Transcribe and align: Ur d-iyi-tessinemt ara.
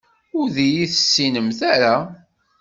Ur 0.37 0.47
d-iyi-tessinemt 0.55 1.59
ara. 1.73 1.95